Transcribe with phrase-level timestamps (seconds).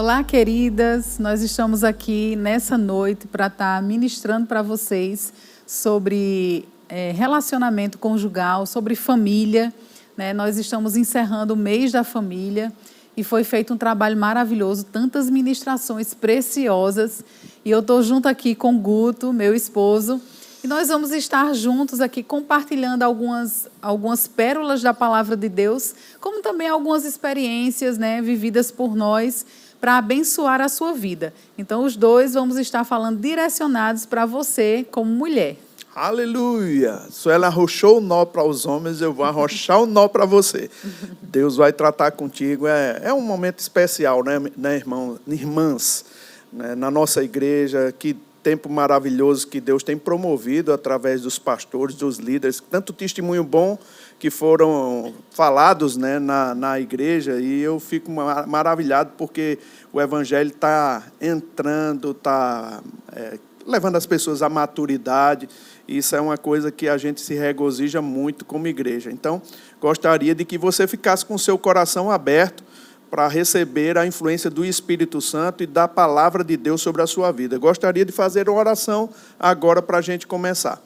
[0.00, 1.18] Olá, queridas.
[1.18, 5.32] Nós estamos aqui nessa noite para estar ministrando para vocês
[5.66, 9.74] sobre é, relacionamento conjugal, sobre família.
[10.16, 10.32] Né?
[10.32, 12.72] Nós estamos encerrando o mês da família
[13.16, 17.24] e foi feito um trabalho maravilhoso, tantas ministrações preciosas.
[17.64, 20.22] E eu estou junto aqui com o Guto, meu esposo,
[20.62, 26.40] e nós vamos estar juntos aqui compartilhando algumas, algumas pérolas da palavra de Deus, como
[26.40, 29.44] também algumas experiências né, vividas por nós
[29.80, 31.32] para abençoar a sua vida.
[31.56, 35.56] Então, os dois vamos estar falando direcionados para você como mulher.
[35.94, 37.02] Aleluia!
[37.10, 40.70] Se ela arrochou o nó para os homens, eu vou arrochar o nó para você.
[41.20, 42.68] Deus vai tratar contigo.
[42.68, 46.04] É, é um momento especial, né, né irmão, irmãs?
[46.52, 52.18] Né, na nossa igreja, que tempo maravilhoso que Deus tem promovido através dos pastores, dos
[52.18, 53.76] líderes, tanto testemunho bom
[54.18, 58.10] que foram falados né, na, na igreja, e eu fico
[58.46, 59.58] maravilhado porque
[59.92, 62.82] o evangelho está entrando, está
[63.12, 65.48] é, levando as pessoas à maturidade,
[65.86, 69.10] isso é uma coisa que a gente se regozija muito como igreja.
[69.10, 69.40] Então,
[69.80, 72.64] gostaria de que você ficasse com seu coração aberto
[73.10, 77.30] para receber a influência do Espírito Santo e da palavra de Deus sobre a sua
[77.32, 77.56] vida.
[77.58, 80.82] Gostaria de fazer uma oração agora para a gente começar.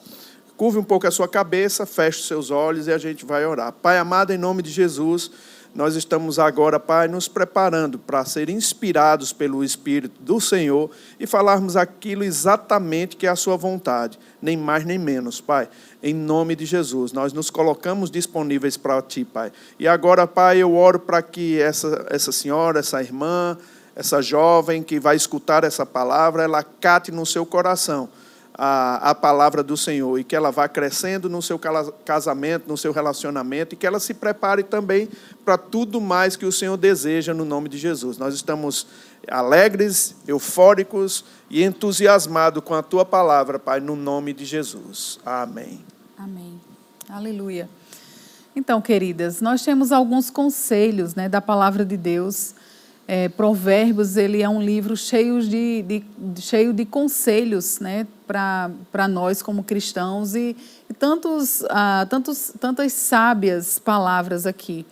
[0.63, 3.73] Curve um pouco a sua cabeça, feche os seus olhos e a gente vai orar.
[3.73, 5.29] Pai amado, em nome de Jesus,
[5.75, 11.77] nós estamos agora, Pai, nos preparando para ser inspirados pelo Espírito do Senhor e falarmos
[11.77, 15.69] aquilo exatamente que é a Sua vontade, nem mais nem menos, Pai.
[16.01, 19.51] Em nome de Jesus, nós nos colocamos disponíveis para Ti, Pai.
[19.81, 23.59] E agora, Pai, eu oro para que essa, essa senhora, essa irmã,
[23.97, 28.09] essa jovem que vai escutar essa palavra, ela cate no seu coração
[28.55, 31.59] a, a palavra do Senhor e que ela vá crescendo no seu
[32.05, 35.09] casamento, no seu relacionamento e que ela se prepare também
[35.45, 38.19] para tudo mais que o Senhor deseja no nome de Jesus.
[38.19, 38.87] Nós estamos
[39.29, 45.19] alegres, eufóricos e entusiasmados com a tua palavra, Pai, no nome de Jesus.
[45.25, 45.81] Amém.
[46.19, 46.61] Amém.
[47.09, 47.69] Aleluia.
[48.55, 52.55] Então, queridas, nós temos alguns conselhos né, da palavra de Deus
[53.07, 59.43] é, Provérbios ele é um livro cheio de, de cheio de conselhos né, para nós
[59.43, 60.57] como cristãos e,
[60.89, 64.87] e tantos, ah, tantos, tantas sábias palavras aqui.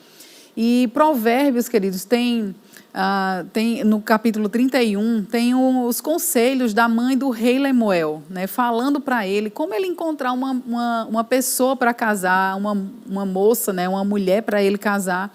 [0.57, 2.55] E Provérbios, queridos, tem,
[2.93, 9.01] ah, tem no capítulo 31, tem os conselhos da mãe do rei Lemuel, né, falando
[9.01, 12.77] para ele como ele encontrar uma, uma, uma pessoa para casar, uma,
[13.09, 15.35] uma moça, né, uma mulher para ele casar.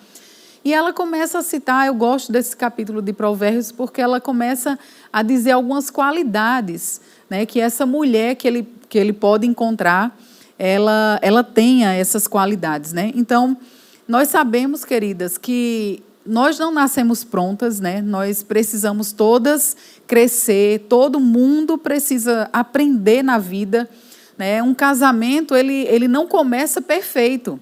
[0.65, 4.79] E ela começa a citar, eu gosto desse capítulo de Provérbios, porque ela começa
[5.13, 6.99] a dizer algumas qualidades
[7.29, 10.17] né, que essa mulher que ele, que ele pode encontrar,
[10.57, 12.93] ela, ela tenha essas qualidades.
[12.93, 13.11] Né?
[13.13, 13.55] Então,
[14.07, 18.01] nós sabemos, queridas, que nós não nascemos prontas, né?
[18.01, 19.77] nós precisamos todas
[20.07, 23.87] crescer, todo mundo precisa aprender na vida.
[24.35, 24.63] Né?
[24.63, 27.59] Um casamento, ele, ele não começa perfeito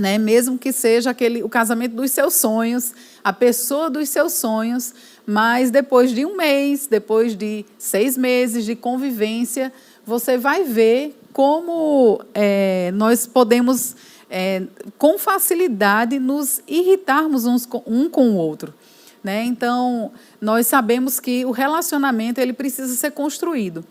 [0.00, 0.18] né?
[0.18, 4.94] Mesmo que seja aquele o casamento dos seus sonhos, a pessoa dos seus sonhos,
[5.26, 9.72] mas depois de um mês, depois de seis meses de convivência,
[10.04, 13.94] você vai ver como é, nós podemos
[14.28, 14.62] é,
[14.98, 18.74] com facilidade nos irritarmos uns com, um com o outro.
[19.22, 19.44] Né?
[19.44, 23.84] Então, nós sabemos que o relacionamento ele precisa ser construído.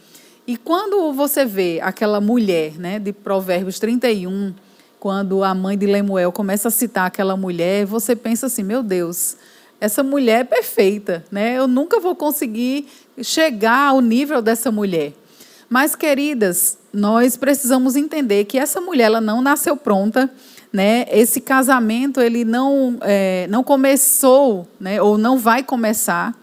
[0.48, 4.54] E quando você vê aquela mulher né, de Provérbios 31,
[5.00, 9.38] quando a mãe de Lemuel começa a citar aquela mulher, você pensa assim: meu Deus,
[9.80, 11.58] essa mulher é perfeita, né?
[11.58, 12.88] Eu nunca vou conseguir
[13.22, 15.14] chegar ao nível dessa mulher.
[15.70, 20.30] Mas, queridas, nós precisamos entender que essa mulher ela não nasceu pronta,
[20.74, 21.06] né?
[21.10, 25.02] Esse casamento ele não é, não começou, né?
[25.02, 26.36] Ou não vai começar,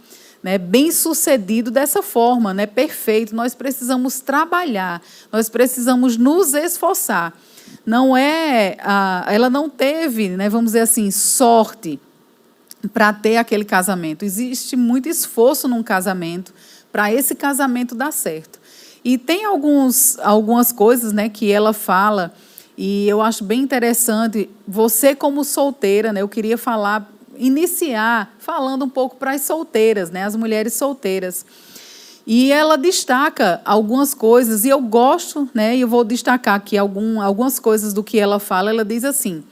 [0.43, 0.57] né?
[0.57, 2.65] Bem sucedido dessa forma, né?
[2.65, 3.35] Perfeito.
[3.37, 7.35] Nós precisamos trabalhar, nós precisamos nos esforçar
[7.87, 8.77] não é,
[9.29, 12.01] ela não teve, né, vamos dizer assim, sorte
[12.93, 14.25] para ter aquele casamento.
[14.25, 16.53] Existe muito esforço num casamento
[16.91, 18.59] para esse casamento dar certo.
[19.05, 22.35] E tem alguns, algumas coisas né, que ela fala,
[22.77, 24.51] e eu acho bem interessante.
[24.67, 30.25] Você, como solteira, né, eu queria falar, iniciar falando um pouco para as solteiras, né,
[30.25, 31.47] as mulheres solteiras.
[32.27, 37.21] E ela destaca algumas coisas, e eu gosto, né, e eu vou destacar aqui algum,
[37.21, 38.71] algumas coisas do que ela fala.
[38.71, 39.45] Ela diz assim: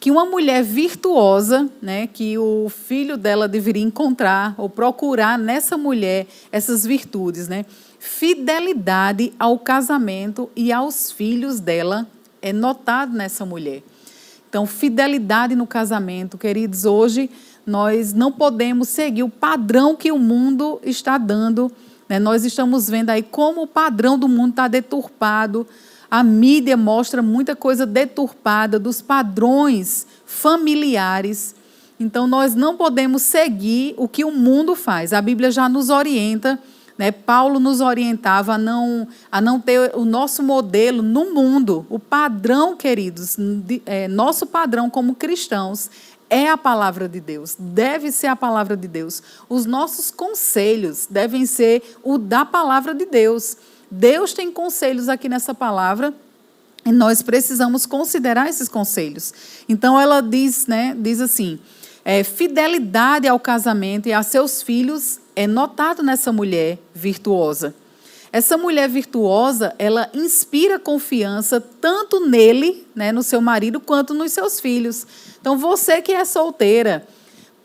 [0.00, 6.26] que uma mulher virtuosa, né, que o filho dela deveria encontrar ou procurar nessa mulher
[6.50, 7.64] essas virtudes, né?
[7.98, 12.06] Fidelidade ao casamento e aos filhos dela
[12.42, 13.82] é notado nessa mulher.
[14.48, 17.30] Então, fidelidade no casamento, queridos, hoje
[17.66, 21.70] nós não podemos seguir o padrão que o mundo está dando.
[22.08, 22.18] Né?
[22.18, 25.66] Nós estamos vendo aí como o padrão do mundo está deturpado.
[26.10, 31.54] A mídia mostra muita coisa deturpada dos padrões familiares.
[31.98, 35.12] Então, nós não podemos seguir o que o mundo faz.
[35.12, 36.58] A Bíblia já nos orienta
[36.98, 37.10] né?
[37.10, 41.86] Paulo nos orientava a não, a não ter o nosso modelo no mundo.
[41.90, 45.90] O padrão, queridos, de, é, nosso padrão como cristãos
[46.28, 49.22] é a palavra de Deus, deve ser a palavra de Deus.
[49.48, 53.56] Os nossos conselhos devem ser o da palavra de Deus.
[53.90, 56.12] Deus tem conselhos aqui nessa palavra
[56.84, 59.32] e nós precisamos considerar esses conselhos.
[59.68, 61.58] Então ela diz, né, diz assim:
[62.04, 67.74] é, fidelidade ao casamento e a seus filhos é notado nessa mulher virtuosa.
[68.32, 74.60] Essa mulher virtuosa, ela inspira confiança tanto nele, né, no seu marido, quanto nos seus
[74.60, 75.06] filhos.
[75.46, 77.06] Então, você que é solteira,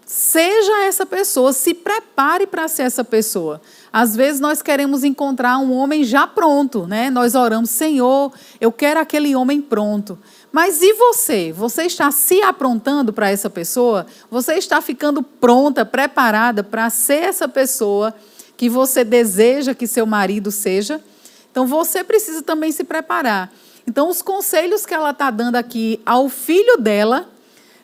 [0.05, 3.59] seja essa pessoa, se prepare para ser essa pessoa.
[3.91, 7.09] Às vezes nós queremos encontrar um homem já pronto, né?
[7.09, 10.15] Nós oramos, Senhor, eu quero aquele homem pronto.
[10.51, 11.51] Mas e você?
[11.51, 14.05] Você está se aprontando para essa pessoa?
[14.29, 18.13] Você está ficando pronta, preparada para ser essa pessoa
[18.55, 21.01] que você deseja que seu marido seja?
[21.49, 23.51] Então você precisa também se preparar.
[23.87, 27.27] Então, os conselhos que ela está dando aqui ao filho dela,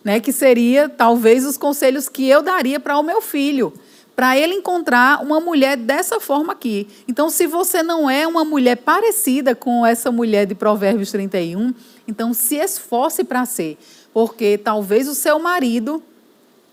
[0.07, 3.73] né, que seria talvez os conselhos que eu daria para o meu filho
[4.15, 6.87] para ele encontrar uma mulher dessa forma aqui.
[7.09, 11.73] Então, se você não é uma mulher parecida com essa mulher de Provérbios 31,
[12.07, 13.77] então se esforce para ser,
[14.13, 16.01] porque talvez o seu marido,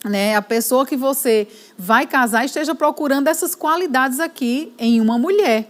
[0.04, 5.69] né, a pessoa que você vai casar esteja procurando essas qualidades aqui em uma mulher.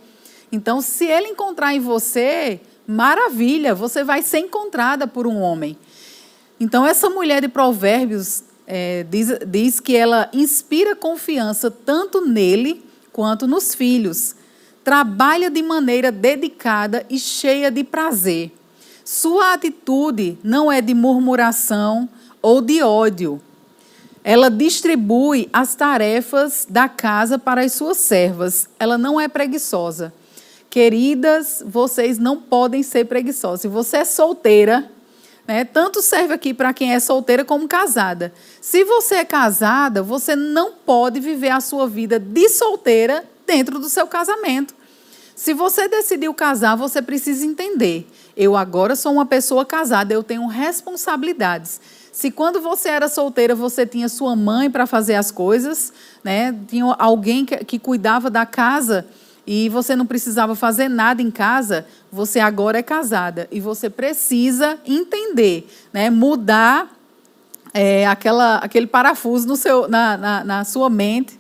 [0.53, 5.79] Então, se ele encontrar em você, maravilha, você vai ser encontrada por um homem.
[6.59, 13.47] Então, essa mulher de Provérbios é, diz, diz que ela inspira confiança tanto nele quanto
[13.47, 14.35] nos filhos.
[14.83, 18.53] Trabalha de maneira dedicada e cheia de prazer.
[19.05, 22.09] Sua atitude não é de murmuração
[22.41, 23.41] ou de ódio.
[24.23, 28.69] Ela distribui as tarefas da casa para as suas servas.
[28.79, 30.13] Ela não é preguiçosa.
[30.71, 33.61] Queridas, vocês não podem ser preguiçosas.
[33.61, 34.91] Se você é solteira,
[35.47, 35.65] né?
[35.65, 38.33] Tanto serve aqui para quem é solteira como casada.
[38.61, 43.89] Se você é casada, você não pode viver a sua vida de solteira dentro do
[43.89, 44.75] seu casamento.
[45.35, 48.09] Se você decidiu casar, você precisa entender.
[48.37, 51.81] Eu agora sou uma pessoa casada, eu tenho responsabilidades.
[52.13, 55.93] Se quando você era solteira você tinha sua mãe para fazer as coisas,
[56.23, 56.57] né?
[56.69, 59.05] tinha alguém que, que cuidava da casa,
[59.47, 64.79] e você não precisava fazer nada em casa, você agora é casada e você precisa
[64.87, 66.09] entender, né?
[66.09, 66.91] mudar
[67.73, 71.39] é, aquela, aquele parafuso no seu, na, na, na sua mente,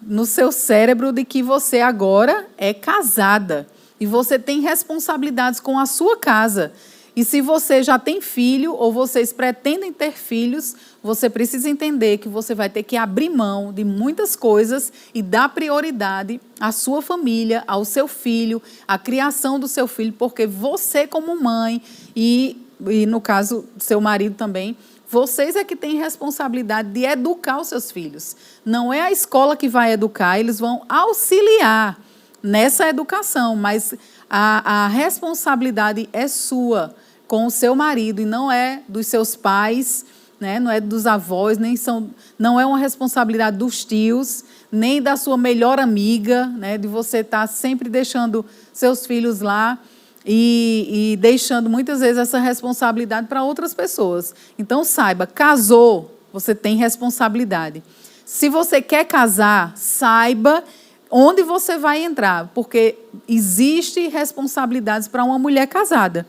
[0.00, 3.66] no seu cérebro, de que você agora é casada
[3.98, 6.72] e você tem responsabilidades com a sua casa.
[7.16, 12.30] E se você já tem filho ou vocês pretendem ter filhos, você precisa entender que
[12.30, 17.62] você vai ter que abrir mão de muitas coisas e dar prioridade à sua família,
[17.66, 21.82] ao seu filho, à criação do seu filho, porque você, como mãe,
[22.16, 22.56] e,
[22.88, 27.90] e no caso, seu marido também, vocês é que têm responsabilidade de educar os seus
[27.90, 28.34] filhos.
[28.64, 32.00] Não é a escola que vai educar, eles vão auxiliar
[32.42, 33.92] nessa educação, mas
[34.30, 36.94] a, a responsabilidade é sua
[37.28, 40.04] com o seu marido e não é dos seus pais,
[40.44, 40.60] né?
[40.60, 45.38] não é dos avós, nem são, não é uma responsabilidade dos tios, nem da sua
[45.38, 46.76] melhor amiga, né?
[46.76, 49.78] de você estar tá sempre deixando seus filhos lá
[50.22, 54.34] e, e deixando muitas vezes essa responsabilidade para outras pessoas.
[54.58, 57.82] Então saiba, casou, você tem responsabilidade.
[58.26, 60.62] Se você quer casar, saiba
[61.10, 62.96] onde você vai entrar, porque
[63.26, 66.26] existe responsabilidades para uma mulher casada.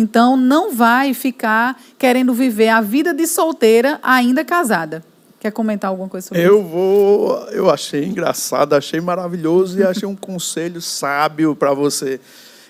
[0.00, 5.04] Então, não vai ficar querendo viver a vida de solteira ainda casada.
[5.38, 6.62] Quer comentar alguma coisa sobre eu isso?
[6.62, 7.36] Eu vou.
[7.50, 12.18] Eu achei engraçado, achei maravilhoso e achei um conselho sábio para você.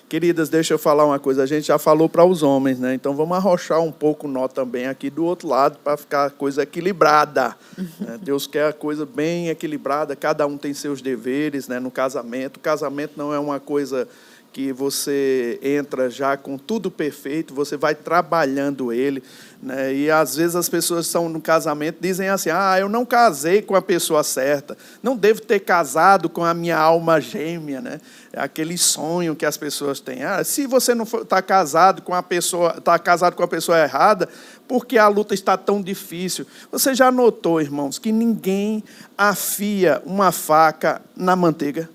[0.09, 1.43] Queridas, deixa eu falar uma coisa.
[1.43, 2.93] A gente já falou para os homens, né?
[2.93, 6.63] Então vamos arrochar um pouco nó também aqui do outro lado para ficar a coisa
[6.63, 7.55] equilibrada.
[7.77, 8.19] Né?
[8.21, 10.13] Deus quer a coisa bem equilibrada.
[10.17, 11.79] Cada um tem seus deveres, né?
[11.79, 14.05] No casamento, o casamento não é uma coisa
[14.53, 19.23] que você entra já com tudo perfeito, você vai trabalhando ele.
[19.63, 19.93] Né?
[19.93, 23.75] E às vezes as pessoas estão no casamento dizem assim: ah, eu não casei com
[23.75, 27.79] a pessoa certa, não devo ter casado com a minha alma gêmea.
[27.79, 28.01] Né?
[28.33, 30.23] É aquele sonho que as pessoas têm.
[30.23, 34.27] Ah, se você não está casado com a pessoa, está casado com a pessoa errada,
[34.67, 36.45] porque a luta está tão difícil.
[36.71, 38.83] Você já notou, irmãos, que ninguém
[39.17, 41.89] afia uma faca na manteiga?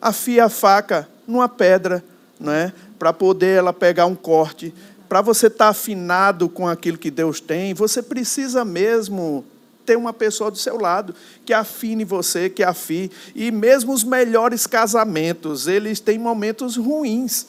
[0.00, 2.04] Afia a faca numa pedra,
[2.38, 2.72] não é?
[2.98, 4.74] Para poder ela pegar um corte.
[5.08, 9.44] Para você estar tá afinado com aquilo que Deus tem, você precisa mesmo
[9.84, 13.10] ter uma pessoa do seu lado que afine você, que afie.
[13.34, 17.46] E mesmo os melhores casamentos, eles têm momentos ruins.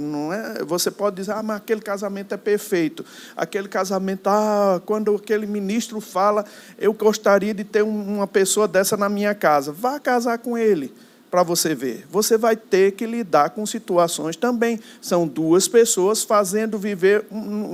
[0.00, 3.04] Não é, é, você pode dizer, ah, mas aquele casamento é perfeito.
[3.36, 6.44] Aquele casamento, ah, quando aquele ministro fala,
[6.78, 9.72] eu gostaria de ter uma pessoa dessa na minha casa.
[9.72, 10.94] Vá casar com ele
[11.34, 12.06] para você ver.
[12.12, 14.78] Você vai ter que lidar com situações também.
[15.02, 17.26] São duas pessoas fazendo viver,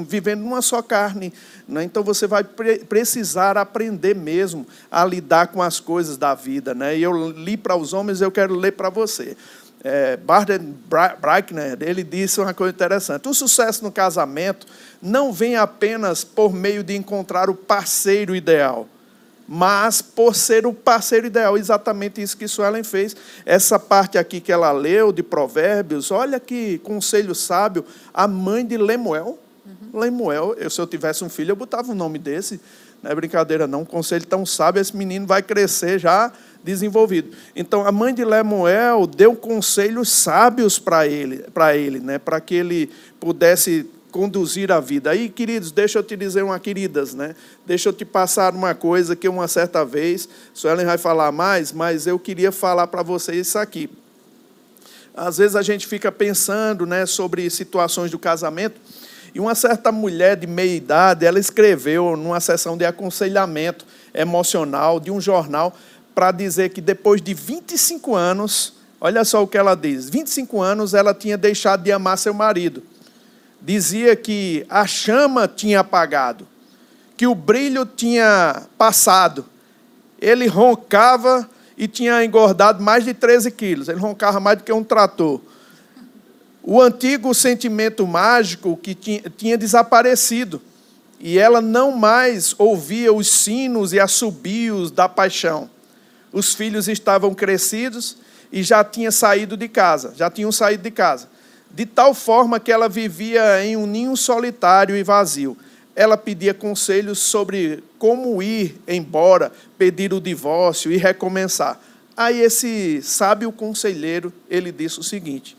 [0.09, 1.31] vivendo numa só carne.
[1.69, 1.85] Né?
[1.85, 6.75] Então você vai pre precisar aprender mesmo a lidar com as coisas da vida.
[6.75, 6.97] Né?
[6.97, 9.37] E eu li para os homens, eu quero ler para você.
[9.85, 10.75] É, Barden
[11.21, 13.29] Breitner, ele disse uma coisa interessante.
[13.29, 14.67] O sucesso no casamento
[15.03, 18.89] não vem apenas por meio de encontrar o parceiro ideal
[19.53, 21.59] mas por ser o parceiro ideal.
[21.59, 23.17] Exatamente isso que Suelen fez.
[23.45, 28.77] Essa parte aqui que ela leu de Provérbios, olha que conselho sábio, a mãe de
[28.77, 29.37] Lemuel.
[29.67, 29.99] Uhum.
[29.99, 32.61] Lemuel, eu, se eu tivesse um filho, eu botava um nome desse.
[33.03, 33.81] Não é brincadeira, não.
[33.81, 36.31] Um conselho tão sábio, esse menino vai crescer já
[36.63, 37.37] desenvolvido.
[37.57, 42.55] Então, a mãe de Lemuel deu conselhos sábios para ele, para ele, né, para que
[42.55, 42.89] ele
[43.19, 45.11] pudesse conduzir a vida.
[45.11, 47.35] Aí, queridos, deixa eu te dizer uma queridas, né?
[47.65, 52.07] Deixa eu te passar uma coisa que uma certa vez, Suelen vai falar mais, mas
[52.07, 53.89] eu queria falar para vocês isso aqui.
[55.15, 58.81] Às vezes a gente fica pensando, né, sobre situações do casamento,
[59.35, 65.11] e uma certa mulher de meia idade, ela escreveu numa sessão de aconselhamento emocional de
[65.11, 65.77] um jornal
[66.15, 70.95] para dizer que depois de 25 anos, olha só o que ela diz, 25 anos
[70.95, 72.83] ela tinha deixado de amar seu marido
[73.61, 76.47] dizia que a chama tinha apagado,
[77.17, 79.45] que o brilho tinha passado.
[80.21, 83.89] Ele roncava e tinha engordado mais de 13 quilos.
[83.89, 85.41] Ele roncava mais do que um trator.
[86.63, 90.61] O antigo sentimento mágico que tinha, tinha desaparecido.
[91.19, 95.69] E ela não mais ouvia os sinos e assobios da paixão.
[96.33, 98.17] Os filhos estavam crescidos
[98.51, 101.29] e já tinham saído de casa, já tinham saído de casa
[101.73, 105.57] de tal forma que ela vivia em um ninho solitário e vazio.
[105.95, 111.81] Ela pedia conselhos sobre como ir embora, pedir o divórcio e recomeçar.
[112.17, 115.57] Aí esse sábio conselheiro, ele disse o seguinte: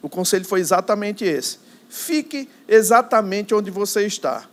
[0.00, 1.58] o conselho foi exatamente esse.
[1.88, 4.44] Fique exatamente onde você está.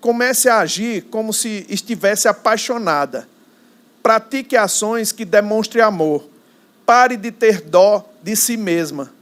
[0.00, 3.28] Comece a agir como se estivesse apaixonada.
[4.02, 6.26] Pratique ações que demonstrem amor.
[6.86, 9.19] Pare de ter dó de si mesma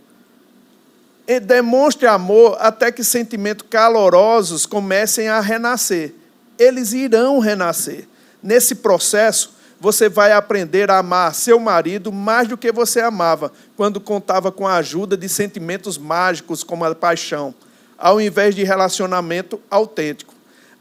[1.38, 6.14] demonstre amor até que sentimentos calorosos comecem a renascer.
[6.58, 8.08] Eles irão renascer.
[8.42, 14.00] Nesse processo, você vai aprender a amar seu marido mais do que você amava quando
[14.00, 17.54] contava com a ajuda de sentimentos mágicos como a paixão,
[17.99, 20.35] ao invés de relacionamento autêntico.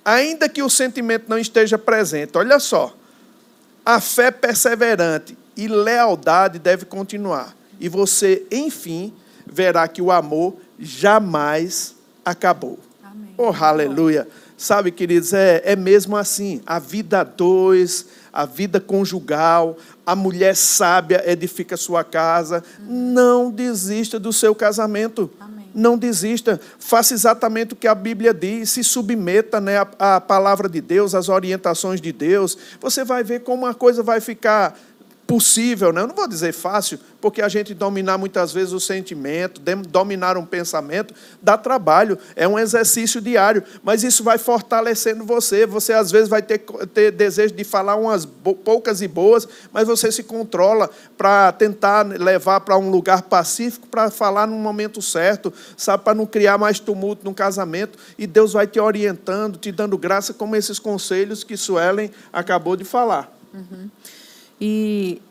[0.04, 2.96] Ainda que o sentimento não esteja presente, olha só,
[3.86, 7.56] a fé perseverante e lealdade deve continuar.
[7.80, 9.14] E você, enfim,
[9.52, 12.80] verá que o amor jamais acabou.
[13.04, 13.34] Amém.
[13.38, 14.28] Oh, aleluia.
[14.58, 16.62] Sabe, queridos, é, é mesmo assim.
[16.66, 22.64] A vida dois, a vida conjugal, a mulher sábia edifica sua casa.
[22.80, 23.14] Hum.
[23.14, 25.30] Não desista do seu casamento.
[25.40, 25.70] Amém.
[25.76, 26.60] Não desista.
[26.80, 28.72] Faça exatamente o que a Bíblia diz.
[28.72, 32.58] Se submeta né, à, à palavra de Deus, às orientações de Deus.
[32.82, 34.76] Você vai ver como a coisa vai ficar
[35.28, 36.02] possível, né?
[36.02, 40.46] eu não vou dizer fácil, porque a gente dominar muitas vezes o sentimento, dominar um
[40.46, 45.66] pensamento, dá trabalho, é um exercício diário, mas isso vai fortalecendo você.
[45.66, 46.60] Você às vezes vai ter,
[46.94, 48.26] ter desejo de falar umas
[48.64, 54.10] poucas e boas, mas você se controla para tentar levar para um lugar pacífico, para
[54.10, 58.66] falar no momento certo, sabe, para não criar mais tumulto no casamento, e Deus vai
[58.66, 63.30] te orientando, te dando graça, como esses conselhos que Suelen acabou de falar.
[63.54, 63.90] Uhum.
[64.60, 65.22] E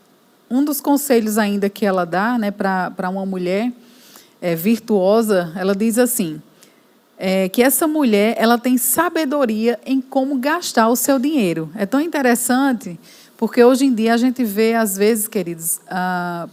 [0.49, 3.71] um dos conselhos ainda que ela dá né, para uma mulher
[4.41, 6.41] é, virtuosa, ela diz assim,
[7.17, 11.69] é, que essa mulher ela tem sabedoria em como gastar o seu dinheiro.
[11.75, 12.99] É tão interessante,
[13.35, 15.81] porque hoje em dia a gente vê, às vezes, queridos,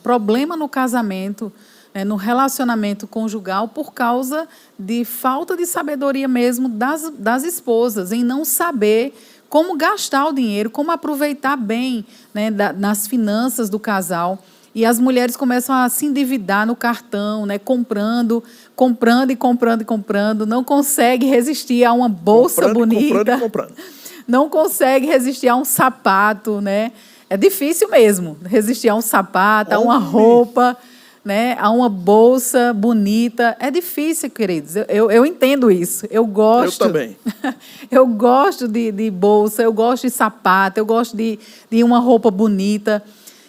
[0.03, 1.53] problema no casamento
[1.95, 8.25] né, no relacionamento conjugal por causa de falta de sabedoria mesmo das, das esposas, em
[8.25, 9.15] não saber
[9.55, 14.41] como gastar o dinheiro, como aproveitar bem né, da, nas finanças do casal.
[14.75, 18.43] E as mulheres começam a se endividar no cartão, né, comprando,
[18.75, 23.39] comprando e comprando e comprando, não consegue resistir a uma bolsa comprando, bonita.
[23.39, 23.75] Comprando, comprando.
[24.27, 26.93] Não consegue resistir a um sapato, né?
[27.29, 30.79] É difícil mesmo resistir a um sapato, a uma roupa
[31.25, 33.57] né, a uma bolsa bonita.
[33.59, 34.77] É difícil, queridos.
[34.77, 36.07] Eu, eu, eu entendo isso.
[36.11, 36.83] Eu gosto.
[36.83, 37.17] Eu também.
[37.91, 41.39] eu gosto de, de bolsa, eu gosto de sapato, eu gosto de,
[41.71, 43.03] de uma roupa bonita.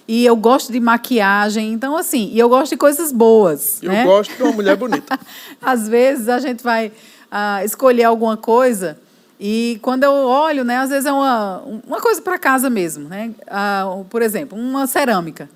[0.08, 1.74] E eu gosto de maquiagem.
[1.74, 3.82] Então, assim, e eu gosto de coisas boas.
[3.82, 4.06] Eu né?
[4.06, 5.20] gosto de uma mulher bonita.
[5.62, 8.98] às vezes a gente vai uh, escolher alguma coisa.
[9.40, 13.10] E quando eu olho, né, às vezes é uma, uma coisa para casa mesmo.
[13.10, 13.32] Né?
[13.48, 15.50] Uh, por exemplo, uma cerâmica.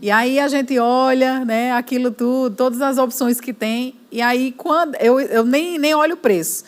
[0.00, 4.52] E aí a gente olha, né, aquilo tudo, todas as opções que tem, e aí
[4.52, 6.64] quando eu, eu nem, nem olho o preço.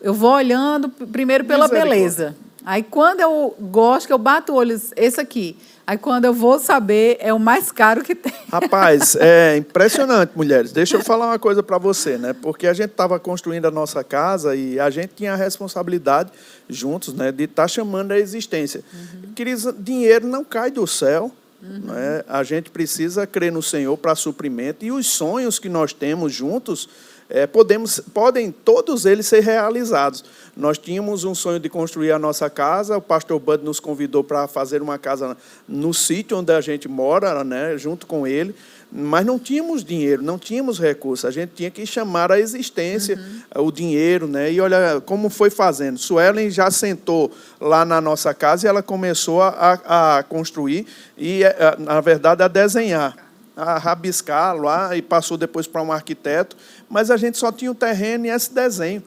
[0.00, 2.36] Eu vou olhando primeiro pela beleza.
[2.64, 5.56] Aí quando eu gosto, que eu bato o olho, esse aqui.
[5.84, 8.32] Aí quando eu vou saber, é o mais caro que tem.
[8.52, 10.70] Rapaz, é impressionante, mulheres.
[10.70, 12.34] Deixa eu falar uma coisa para você, né?
[12.34, 16.30] Porque a gente estava construindo a nossa casa e a gente tinha a responsabilidade
[16.68, 18.84] juntos, né, de estar tá chamando a existência.
[18.92, 19.32] Uhum.
[19.34, 21.32] Queridos, dinheiro não cai do céu.
[21.60, 21.88] Uhum.
[22.28, 26.88] A gente precisa crer no Senhor para suprimento e os sonhos que nós temos juntos
[27.30, 30.24] é, podemos, podem todos eles ser realizados.
[30.56, 34.48] Nós tínhamos um sonho de construir a nossa casa, o pastor Bud nos convidou para
[34.48, 35.36] fazer uma casa
[35.68, 38.54] no sítio onde a gente mora, né, junto com ele
[38.90, 41.26] mas não tínhamos dinheiro, não tínhamos recursos.
[41.26, 43.18] A gente tinha que chamar a existência
[43.54, 43.66] uhum.
[43.66, 44.50] o dinheiro, né?
[44.50, 45.98] E olha como foi fazendo.
[45.98, 47.30] Suelen já sentou
[47.60, 52.48] lá na nossa casa e ela começou a, a construir e, eh, na verdade, a
[52.48, 53.14] desenhar,
[53.54, 56.56] a rabiscar lá e passou depois para um arquiteto.
[56.88, 59.02] Mas a gente só tinha o terreno e esse desenho.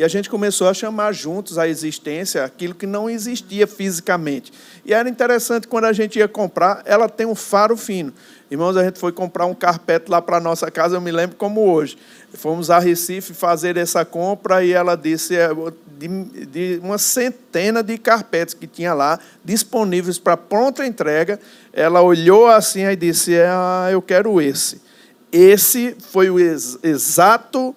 [0.00, 4.50] E a gente começou a chamar juntos a existência aquilo que não existia fisicamente.
[4.82, 8.10] E era interessante quando a gente ia comprar, ela tem um faro fino.
[8.50, 11.36] Irmãos, a gente foi comprar um carpete lá para a nossa casa, eu me lembro
[11.36, 11.98] como hoje.
[12.32, 15.50] Fomos a Recife fazer essa compra e ela disse é,
[15.98, 21.38] de, de uma centena de carpetes que tinha lá, disponíveis para pronta entrega.
[21.74, 24.80] Ela olhou assim e disse: ah, Eu quero esse.
[25.30, 27.76] Esse foi o ex exato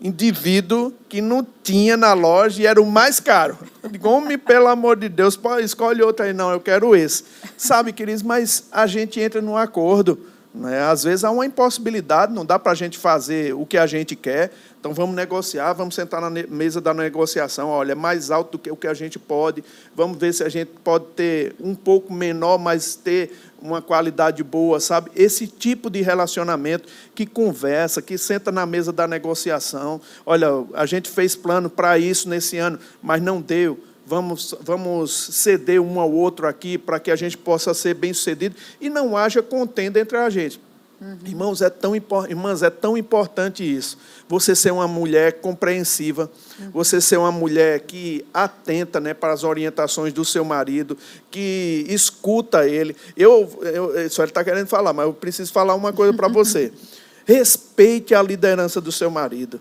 [0.00, 3.58] indivíduo que não tinha na loja e era o mais caro.
[3.90, 6.32] Digo, homem, pelo amor de Deus, escolhe outro aí.
[6.32, 7.24] Não, eu quero esse.
[7.56, 10.18] Sabe, queridos, mas a gente entra num acordo.
[10.56, 10.80] Né?
[10.80, 14.16] Às vezes há uma impossibilidade, não dá para a gente fazer o que a gente
[14.16, 14.50] quer.
[14.80, 17.68] Então vamos negociar, vamos sentar na mesa da negociação.
[17.68, 19.62] Olha, é mais alto do que o que a gente pode.
[19.94, 24.78] Vamos ver se a gente pode ter um pouco menor, mas ter uma qualidade boa,
[24.80, 25.10] sabe?
[25.14, 30.00] Esse tipo de relacionamento que conversa, que senta na mesa da negociação.
[30.24, 33.78] Olha, a gente fez plano para isso nesse ano, mas não deu.
[34.06, 38.54] Vamos, vamos ceder um ao outro aqui para que a gente possa ser bem sucedido
[38.80, 40.60] e não haja contenda entre a gente.
[41.00, 41.18] Uhum.
[41.26, 43.98] Irmãos, é tão, irmãs, é tão importante isso.
[44.28, 46.70] Você ser uma mulher compreensiva, uhum.
[46.70, 50.96] você ser uma mulher que atenta né, para as orientações do seu marido,
[51.30, 52.96] que escuta ele.
[53.16, 56.72] Eu, eu só ele está querendo falar, mas eu preciso falar uma coisa para você.
[57.26, 59.60] Respeite a liderança do seu marido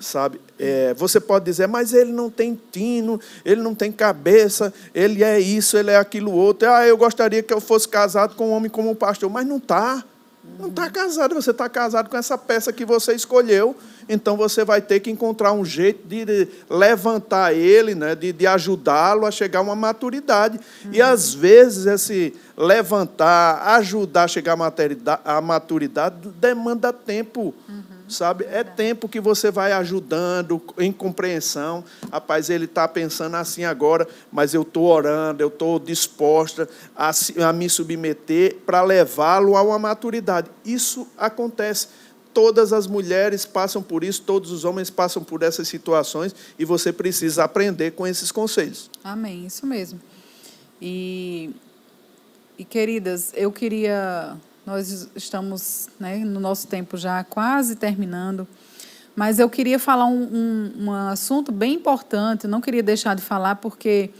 [0.00, 0.40] sabe?
[0.58, 5.38] É, você pode dizer, mas ele não tem tino, ele não tem cabeça, ele é
[5.40, 6.68] isso, ele é aquilo outro.
[6.70, 9.56] Ah, eu gostaria que eu fosse casado com um homem como um pastor, mas não
[9.56, 10.04] está.
[10.58, 13.76] Não está casado, você está casado com essa peça que você escolheu,
[14.08, 19.26] então você vai ter que encontrar um jeito de levantar ele, né, de, de ajudá-lo
[19.26, 20.58] a chegar a uma maturidade.
[20.84, 20.92] Uhum.
[20.92, 24.56] E às vezes esse levantar, ajudar a chegar
[25.24, 27.54] à maturidade, demanda tempo.
[27.68, 28.44] Uhum sabe?
[28.44, 31.84] É tempo que você vai ajudando em compreensão.
[32.10, 37.10] Rapaz, ele está pensando assim agora, mas eu estou orando, eu estou disposta a,
[37.48, 40.50] a me submeter para levá-lo a uma maturidade.
[40.64, 41.88] Isso acontece.
[42.32, 46.92] Todas as mulheres passam por isso, todos os homens passam por essas situações e você
[46.92, 48.90] precisa aprender com esses conselhos.
[49.02, 49.98] Amém, isso mesmo.
[50.80, 51.50] E,
[52.58, 58.48] e queridas, eu queria nós estamos né, no nosso tempo já quase terminando,
[59.14, 63.54] mas eu queria falar um, um, um assunto bem importante, não queria deixar de falar,
[63.56, 64.10] porque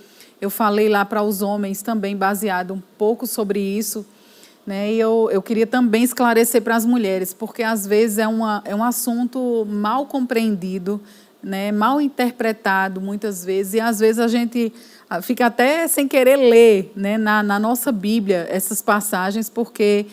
[0.40, 4.06] eu falei lá para os homens também, baseado um pouco sobre isso,
[4.64, 8.62] né, e eu, eu queria também esclarecer para as mulheres, porque às vezes é, uma,
[8.64, 11.00] é um assunto mal compreendido,
[11.42, 14.72] né, mal interpretado muitas vezes, e às vezes a gente
[15.10, 20.06] ah, fica até sem querer ler né, na, na nossa Bíblia essas passagens, porque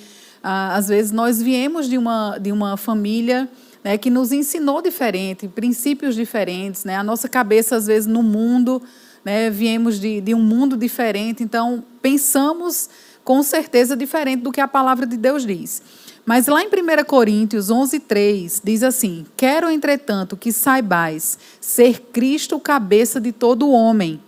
[0.44, 3.50] às vezes nós viemos de uma, de uma família
[3.84, 6.84] né, que nos ensinou diferente, princípios diferentes.
[6.84, 6.96] Né?
[6.98, 8.82] A nossa cabeça, às vezes, no mundo,
[9.24, 12.90] né, viemos de, de um mundo diferente, então pensamos
[13.24, 15.82] com certeza diferente do que a palavra de Deus diz.
[16.26, 22.60] Mas lá em 1 Coríntios 11, 3, diz assim: Quero, entretanto, que saibais ser Cristo
[22.60, 24.22] cabeça de todo homem.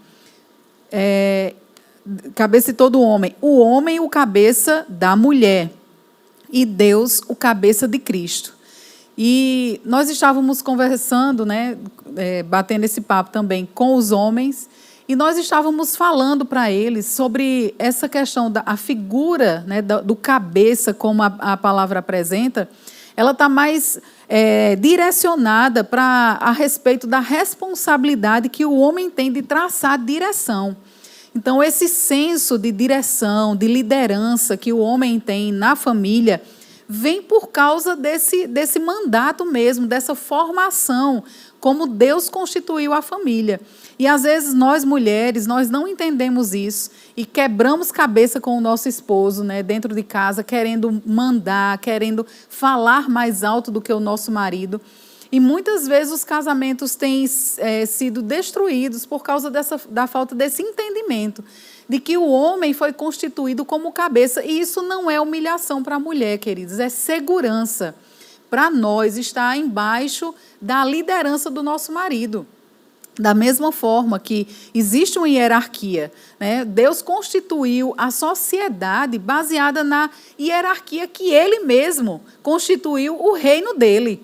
[0.92, 1.54] É,
[2.34, 3.36] cabeça de todo homem.
[3.42, 5.70] O homem, o cabeça da mulher.
[6.56, 8.54] E Deus, o cabeça de Cristo.
[9.18, 11.78] E nós estávamos conversando, né,
[12.16, 14.70] é, batendo esse papo também com os homens,
[15.06, 20.16] e nós estávamos falando para eles sobre essa questão da a figura né, do, do
[20.16, 22.70] cabeça, como a, a palavra apresenta,
[23.18, 29.42] ela está mais é, direcionada para a respeito da responsabilidade que o homem tem de
[29.42, 30.78] traçar direção.
[31.36, 36.42] Então, esse senso de direção, de liderança que o homem tem na família,
[36.88, 41.24] vem por causa desse, desse mandato mesmo, dessa formação,
[41.60, 43.60] como Deus constituiu a família.
[44.00, 48.88] E às vezes nós mulheres, nós não entendemos isso e quebramos cabeça com o nosso
[48.88, 54.32] esposo, né, dentro de casa, querendo mandar, querendo falar mais alto do que o nosso
[54.32, 54.80] marido.
[55.36, 57.26] E muitas vezes os casamentos têm
[57.58, 61.44] é, sido destruídos por causa dessa, da falta desse entendimento
[61.90, 64.42] de que o homem foi constituído como cabeça.
[64.46, 67.94] E isso não é humilhação para a mulher, queridos, é segurança
[68.50, 72.48] para nós estar embaixo da liderança do nosso marido.
[73.20, 76.64] Da mesma forma que existe uma hierarquia, né?
[76.64, 84.24] Deus constituiu a sociedade baseada na hierarquia que Ele mesmo constituiu o reino dele.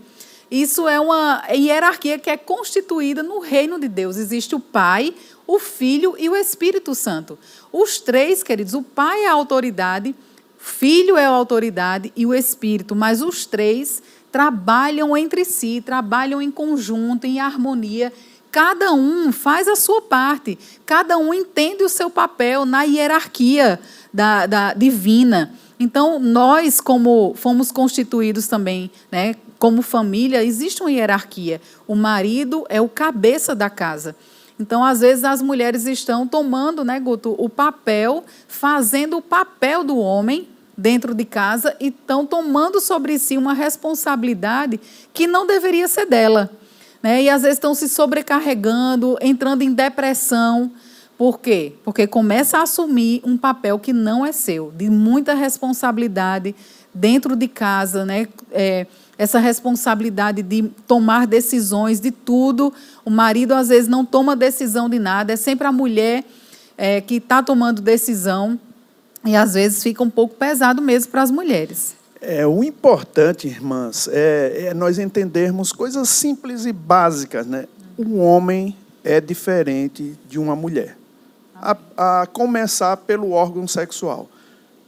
[0.52, 4.18] Isso é uma hierarquia que é constituída no reino de Deus.
[4.18, 5.16] Existe o Pai,
[5.48, 7.40] o Filho e o Espírito Santo.
[7.72, 10.14] Os três, queridos, o Pai é a autoridade,
[10.58, 16.52] Filho é a autoridade e o Espírito, mas os três trabalham entre si, trabalham em
[16.52, 18.12] conjunto, em harmonia.
[18.52, 23.80] Cada um faz a sua parte, cada um entende o seu papel na hierarquia
[24.14, 25.54] da, da divina.
[25.80, 31.62] Então, nós, como fomos constituídos também, né, como família, existe uma hierarquia.
[31.88, 34.16] O marido é o cabeça da casa.
[34.60, 40.00] Então, às vezes, as mulheres estão tomando, né, Guto, o papel, fazendo o papel do
[40.00, 44.80] homem dentro de casa e estão tomando sobre si uma responsabilidade
[45.14, 46.50] que não deveria ser dela.
[47.04, 47.22] Né?
[47.22, 50.72] E às vezes estão se sobrecarregando, entrando em depressão.
[51.20, 51.74] Por quê?
[51.84, 56.56] Porque começa a assumir um papel que não é seu, de muita responsabilidade
[56.92, 58.28] dentro de casa, né?
[58.52, 58.88] É,
[59.22, 62.74] essa responsabilidade de tomar decisões de tudo.
[63.06, 66.24] O marido, às vezes, não toma decisão de nada, é sempre a mulher
[66.76, 68.60] é, que está tomando decisão.
[69.24, 71.94] E, às vezes, fica um pouco pesado mesmo para as mulheres.
[72.20, 77.46] É, o importante, irmãs, é, é nós entendermos coisas simples e básicas.
[77.46, 77.68] Né?
[78.00, 80.98] Um homem é diferente de uma mulher.
[81.56, 84.28] A, a começar pelo órgão sexual.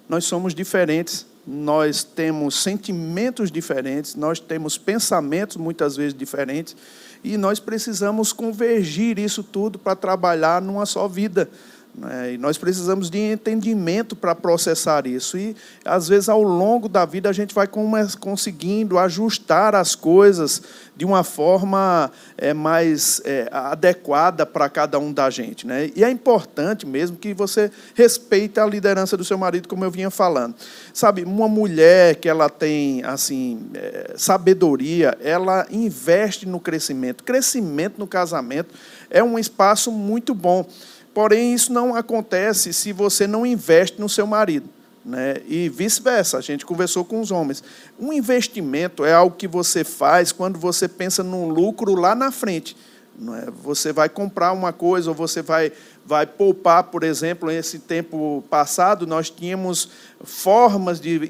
[0.09, 6.75] Nós somos diferentes nós temos sentimentos diferentes, nós temos pensamentos muitas vezes diferentes,
[7.23, 11.49] e nós precisamos convergir isso tudo para trabalhar numa só vida.
[11.95, 12.33] Né?
[12.33, 15.37] E nós precisamos de entendimento para processar isso.
[15.37, 20.61] E, às vezes, ao longo da vida, a gente vai conseguindo ajustar as coisas
[20.95, 25.65] de uma forma é, mais é, adequada para cada um da gente.
[25.65, 25.91] Né?
[25.95, 30.11] E é importante mesmo que você respeite a liderança do seu marido, como eu vinha
[30.11, 30.55] falando.
[30.93, 37.23] Sabe, uma mulher que ela tem assim é, sabedoria, ela investe no crescimento.
[37.23, 38.73] Crescimento no casamento
[39.09, 40.67] é um espaço muito bom.
[41.13, 44.67] Porém, isso não acontece se você não investe no seu marido.
[45.05, 45.35] Né?
[45.47, 47.63] E vice-versa, a gente conversou com os homens.
[47.99, 52.75] Um investimento é algo que você faz quando você pensa num lucro lá na frente.
[53.17, 53.45] Não é?
[53.61, 55.71] Você vai comprar uma coisa ou você vai,
[56.03, 59.89] vai poupar, por exemplo, nesse tempo passado, nós tínhamos
[60.23, 61.29] formas de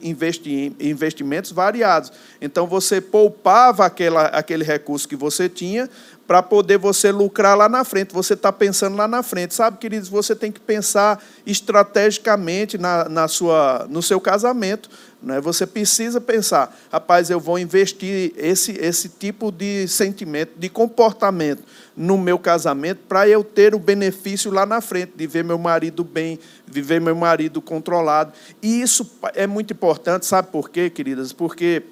[0.79, 2.13] investimentos variados.
[2.39, 5.89] Então, você poupava aquela, aquele recurso que você tinha
[6.27, 8.13] para poder você lucrar lá na frente.
[8.13, 9.53] Você está pensando lá na frente.
[9.53, 14.89] Sabe, queridos, você tem que pensar estrategicamente na, na sua, no seu casamento.
[15.21, 15.39] Né?
[15.41, 21.63] Você precisa pensar, rapaz, eu vou investir esse, esse tipo de sentimento, de comportamento
[21.95, 26.03] no meu casamento para eu ter o benefício lá na frente, de ver meu marido
[26.03, 28.33] bem, de ver meu marido controlado.
[28.61, 31.31] E isso é muito importante, sabe por quê, queridas?
[31.31, 31.83] Porque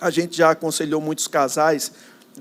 [0.00, 1.92] a gente já aconselhou muitos casais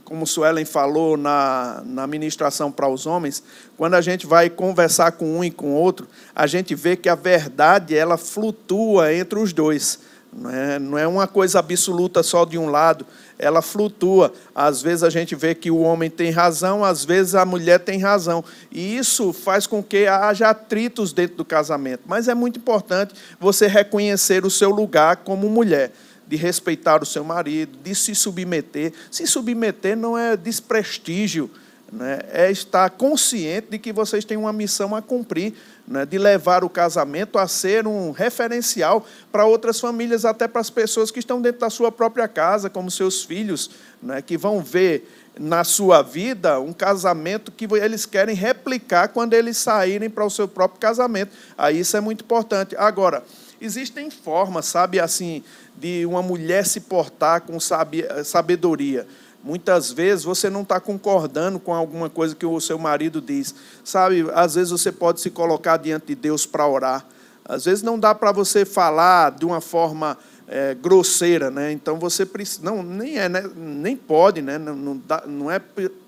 [0.03, 3.43] como Suelen falou na, na ministração para os homens,
[3.77, 7.15] quando a gente vai conversar com um e com outro, a gente vê que a
[7.15, 9.99] verdade ela flutua entre os dois.
[10.31, 13.03] Não é, não é uma coisa absoluta só de um lado,
[13.37, 14.31] ela flutua.
[14.53, 17.99] Às vezes a gente vê que o homem tem razão, às vezes a mulher tem
[17.99, 18.43] razão.
[18.71, 22.03] E isso faz com que haja atritos dentro do casamento.
[22.05, 25.91] Mas é muito importante você reconhecer o seu lugar como mulher
[26.29, 28.93] de respeitar o seu marido, de se submeter.
[29.09, 31.49] Se submeter não é desprestígio,
[31.91, 32.19] né?
[32.31, 35.55] é estar consciente de que vocês têm uma missão a cumprir,
[35.87, 36.05] né?
[36.05, 41.09] de levar o casamento a ser um referencial para outras famílias, até para as pessoas
[41.09, 44.21] que estão dentro da sua própria casa, como seus filhos, né?
[44.21, 50.11] que vão ver na sua vida um casamento que eles querem replicar quando eles saírem
[50.11, 51.31] para o seu próprio casamento.
[51.57, 52.75] Aí isso é muito importante.
[52.77, 53.23] Agora,
[53.61, 55.43] existem formas, sabe, assim,
[55.77, 59.07] de uma mulher se portar com sabedoria.
[59.43, 63.55] Muitas vezes você não está concordando com alguma coisa que o seu marido diz.
[63.83, 67.05] Sabe, às vezes você pode se colocar diante de Deus para orar.
[67.45, 70.17] Às vezes não dá para você falar de uma forma
[70.47, 71.71] é, grosseira, né?
[71.71, 73.49] Então você precisa, não nem é, né?
[73.55, 74.57] nem pode, né?
[74.57, 75.59] Não, não, dá, não é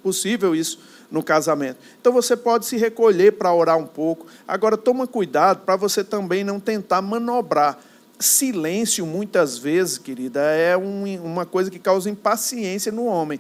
[0.04, 0.80] possível isso
[1.12, 1.78] no casamento.
[2.00, 4.26] Então você pode se recolher para orar um pouco.
[4.48, 7.78] Agora toma cuidado para você também não tentar manobrar
[8.22, 13.40] silêncio, muitas vezes, querida, é um, uma coisa que causa impaciência no homem.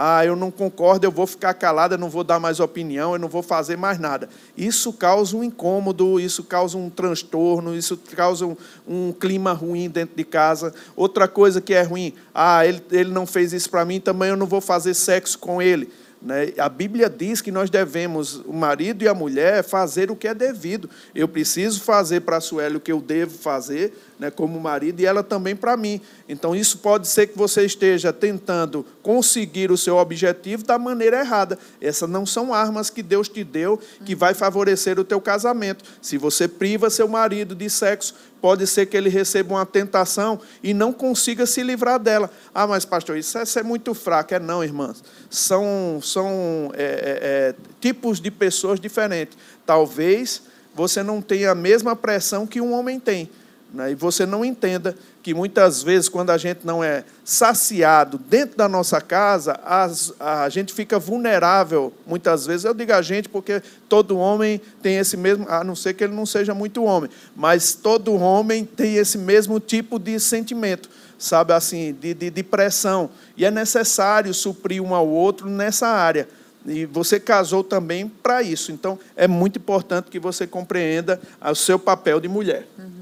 [0.00, 3.18] Ah, eu não concordo, eu vou ficar calada, eu não vou dar mais opinião, eu
[3.18, 4.28] não vou fazer mais nada.
[4.56, 10.14] Isso causa um incômodo, isso causa um transtorno, isso causa um, um clima ruim dentro
[10.14, 10.72] de casa.
[10.94, 14.36] Outra coisa que é ruim, ah, ele, ele não fez isso para mim, também eu
[14.36, 15.90] não vou fazer sexo com ele.
[16.20, 16.52] Né?
[16.58, 20.34] A Bíblia diz que nós devemos, o marido e a mulher, fazer o que é
[20.34, 20.90] devido.
[21.14, 25.06] Eu preciso fazer para a Sueli o que eu devo fazer, né, como marido, e
[25.06, 26.00] ela também para mim.
[26.28, 31.58] Então, isso pode ser que você esteja tentando conseguir o seu objetivo da maneira errada.
[31.80, 35.84] Essas não são armas que Deus te deu que vai favorecer o teu casamento.
[36.02, 40.74] Se você priva seu marido de sexo, pode ser que ele receba uma tentação e
[40.74, 42.30] não consiga se livrar dela.
[42.54, 44.34] Ah, mas pastor, isso é, isso é muito fraco.
[44.34, 45.02] É não, irmãs.
[45.30, 49.36] São, são é, é, é, tipos de pessoas diferentes.
[49.64, 50.42] Talvez
[50.74, 53.28] você não tenha a mesma pressão que um homem tem.
[53.72, 53.92] Né?
[53.92, 58.68] E você não entenda que muitas vezes, quando a gente não é saciado dentro da
[58.68, 61.92] nossa casa, as, a gente fica vulnerável.
[62.06, 65.94] Muitas vezes, eu digo a gente porque todo homem tem esse mesmo, a não ser
[65.94, 70.88] que ele não seja muito homem, mas todo homem tem esse mesmo tipo de sentimento,
[71.18, 73.10] sabe, assim, de, de, de pressão.
[73.36, 76.26] E é necessário suprir um ao outro nessa área.
[76.66, 78.72] E você casou também para isso.
[78.72, 82.66] Então, é muito importante que você compreenda o seu papel de mulher.
[82.78, 82.97] Uhum.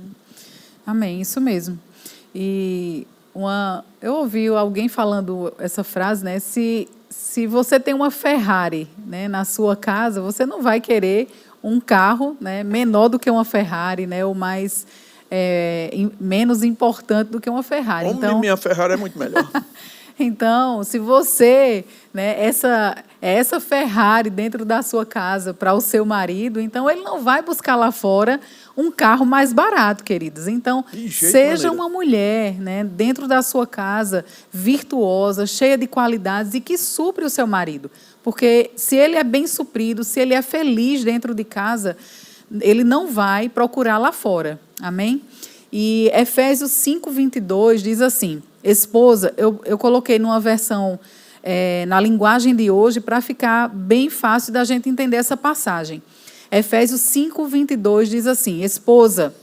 [0.86, 1.78] Amém, isso mesmo.
[2.34, 6.38] E uma, eu ouvi alguém falando essa frase, né?
[6.38, 11.28] Se, se você tem uma Ferrari né, na sua casa, você não vai querer
[11.62, 14.24] um carro né, menor do que uma Ferrari, né?
[14.24, 14.86] Ou mais
[15.30, 18.06] é, menos importante do que uma Ferrari.
[18.06, 19.46] Como então, minha Ferrari é muito melhor.
[20.18, 26.60] Então, se você, né, essa essa Ferrari dentro da sua casa para o seu marido,
[26.60, 28.40] então ele não vai buscar lá fora
[28.76, 30.46] um carro mais barato, queridos.
[30.46, 36.76] Então, seja uma mulher, né, dentro da sua casa, virtuosa, cheia de qualidades e que
[36.76, 37.90] supre o seu marido.
[38.22, 41.96] Porque se ele é bem suprido, se ele é feliz dentro de casa,
[42.60, 44.60] ele não vai procurar lá fora.
[44.80, 45.22] Amém?
[45.72, 50.98] E Efésios 5, 22 diz assim: Esposa, eu, eu coloquei numa versão
[51.42, 56.02] é, na linguagem de hoje para ficar bem fácil da gente entender essa passagem.
[56.50, 59.34] Efésios 5, 22 diz assim: Esposa,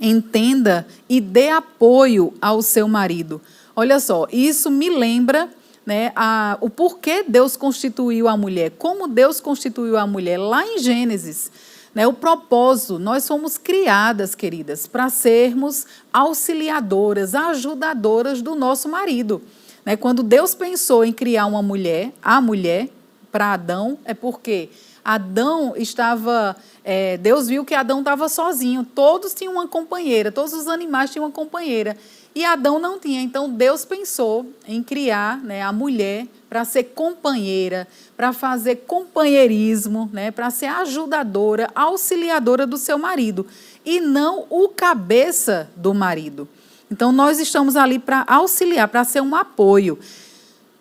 [0.00, 3.40] entenda e dê apoio ao seu marido.
[3.74, 5.48] Olha só, isso me lembra
[5.84, 10.78] né, a, o porquê Deus constituiu a mulher, como Deus constituiu a mulher lá em
[10.78, 11.50] Gênesis.
[11.92, 19.42] Né, o propósito, nós somos criadas, queridas, para sermos auxiliadoras, ajudadoras do nosso marido.
[19.84, 22.88] Né, quando Deus pensou em criar uma mulher, a mulher,
[23.32, 24.68] para Adão, é porque
[25.04, 26.56] Adão estava.
[26.82, 31.26] É, Deus viu que Adão estava sozinho, todos tinham uma companheira, todos os animais tinham
[31.26, 31.96] uma companheira.
[32.34, 33.20] E Adão não tinha.
[33.20, 37.86] Então Deus pensou em criar né, a mulher para ser companheira,
[38.16, 43.46] para fazer companheirismo, né, para ser ajudadora, auxiliadora do seu marido,
[43.84, 46.48] e não o cabeça do marido.
[46.90, 49.98] Então nós estamos ali para auxiliar, para ser um apoio.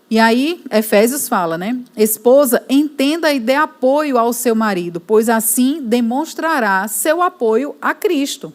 [0.09, 1.77] E aí, Efésios fala, né?
[1.95, 8.51] Esposa, entenda e dê apoio ao seu marido, pois assim demonstrará seu apoio a Cristo.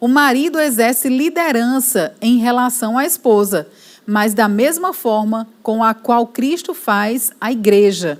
[0.00, 3.68] O marido exerce liderança em relação à esposa,
[4.06, 8.18] mas da mesma forma com a qual Cristo faz a igreja.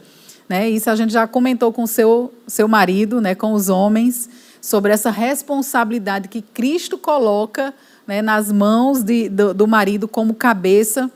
[0.48, 0.68] Né?
[0.68, 3.34] Isso a gente já comentou com seu, seu marido, né?
[3.34, 4.28] com os homens.
[4.60, 7.74] sobre essa responsabilidade que Cristo coloca
[8.06, 11.10] né, nas mãos de, do, do marido como cabeça.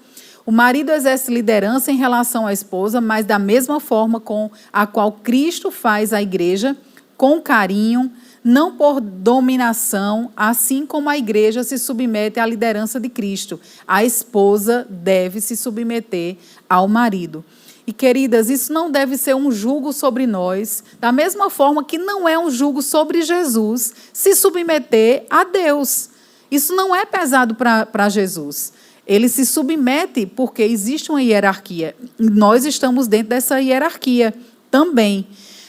[0.47, 5.11] O marido exerce liderança em relação à esposa, mas da mesma forma com a qual
[5.11, 6.77] Cristo faz a igreja,
[7.17, 8.13] com carinho,
[8.45, 13.59] não por dominação, assim como a igreja se submete à liderança de Cristo.
[13.89, 16.37] A esposa deve se submeter
[16.71, 17.45] ao marido.
[17.85, 22.29] E queridas, isso não deve ser um jugo sobre nós, da mesma forma que não
[22.29, 26.11] é um jugo sobre Jesus se submeter a Deus.
[26.49, 28.73] Isso não é pesado para Jesus.
[29.07, 31.95] Ele se submete porque existe uma hierarquia.
[32.19, 34.35] Nós estamos dentro dessa hierarquia
[34.71, 35.27] também.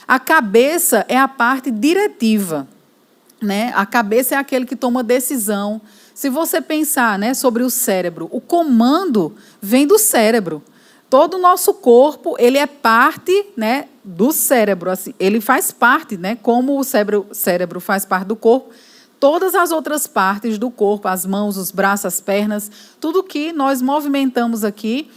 [0.08, 2.68] A cabeça é a parte diretiva.
[3.42, 3.72] Né?
[3.76, 5.80] A cabeça é aquele que toma decisão.
[6.16, 10.64] Se você pensar né, sobre o cérebro, o comando vem do cérebro.
[11.10, 14.90] Todo o nosso corpo, ele é parte né, do cérebro.
[14.90, 18.72] Assim, ele faz parte, né, como o cérebro, cérebro faz parte do corpo,
[19.20, 23.82] todas as outras partes do corpo, as mãos, os braços, as pernas, tudo que nós
[23.82, 25.10] movimentamos aqui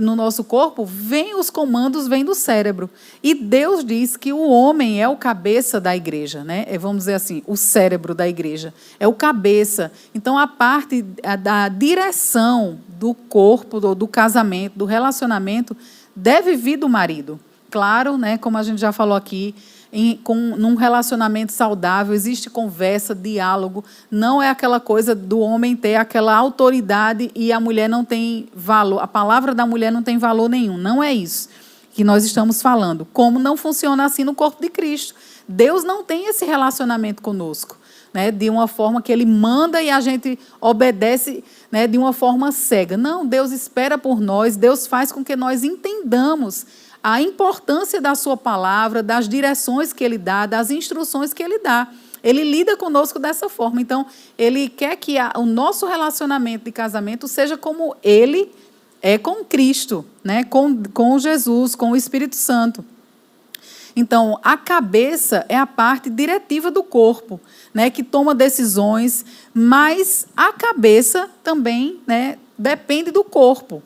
[0.00, 2.88] no nosso corpo, vem os comandos, vem do cérebro.
[3.22, 6.64] E Deus diz que o homem é o cabeça da igreja, né?
[6.66, 8.72] É, vamos dizer assim, o cérebro da igreja.
[8.98, 9.92] É o cabeça.
[10.14, 11.02] Então, a parte
[11.42, 15.76] da direção do corpo, do, do casamento, do relacionamento,
[16.14, 17.38] deve vir do marido.
[17.76, 19.54] Claro, né, como a gente já falou aqui,
[19.92, 23.84] em, com, num relacionamento saudável, existe conversa, diálogo.
[24.10, 29.00] Não é aquela coisa do homem ter aquela autoridade e a mulher não tem valor,
[29.00, 30.78] a palavra da mulher não tem valor nenhum.
[30.78, 31.50] Não é isso
[31.92, 33.06] que nós estamos falando.
[33.12, 35.14] Como não funciona assim no corpo de Cristo.
[35.46, 37.76] Deus não tem esse relacionamento conosco.
[38.14, 42.50] Né, de uma forma que ele manda e a gente obedece né, de uma forma
[42.50, 42.96] cega.
[42.96, 46.64] Não, Deus espera por nós, Deus faz com que nós entendamos
[47.08, 51.86] a importância da sua palavra, das direções que ele dá, das instruções que ele dá.
[52.20, 53.80] Ele lida conosco dessa forma.
[53.80, 58.50] Então, ele quer que a, o nosso relacionamento de casamento seja como ele
[59.00, 60.42] é com Cristo, né?
[60.42, 62.84] com, com Jesus, com o Espírito Santo.
[63.94, 67.40] Então, a cabeça é a parte diretiva do corpo,
[67.72, 73.80] né, que toma decisões, mas a cabeça também né, depende do corpo.